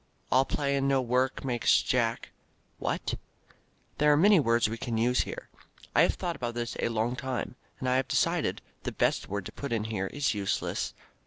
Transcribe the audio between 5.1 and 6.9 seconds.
here. I have thought about this a